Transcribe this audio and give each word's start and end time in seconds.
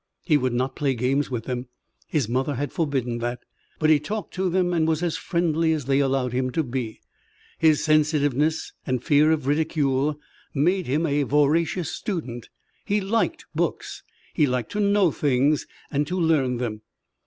He 0.23 0.35
would 0.35 0.53
not 0.55 0.75
play 0.75 0.95
games 0.95 1.29
with 1.29 1.43
them 1.43 1.67
his 2.07 2.27
mother 2.27 2.55
had 2.55 2.73
forbidden 2.73 3.19
that. 3.19 3.41
But 3.77 3.91
he 3.91 3.99
talked 3.99 4.33
to 4.33 4.49
them 4.49 4.73
and 4.73 4.87
was 4.87 5.03
as 5.03 5.15
friendly 5.15 5.73
as 5.73 5.85
they 5.85 5.99
allowed 5.99 6.33
him 6.33 6.49
to 6.53 6.63
be. 6.63 7.01
His 7.59 7.83
sensitiveness 7.83 8.73
and 8.83 9.03
fear 9.03 9.29
of 9.31 9.45
ridicule 9.45 10.19
made 10.55 10.87
him 10.87 11.05
a 11.05 11.21
voracious 11.21 11.89
student. 11.91 12.49
He 12.83 12.99
liked 12.99 13.45
books. 13.53 14.01
He 14.33 14.47
liked 14.47 14.71
to 14.71 14.79
know 14.79 15.11
things 15.11 15.67
and 15.91 16.07
to 16.07 16.19
learn 16.19 16.57
them. 16.57 16.81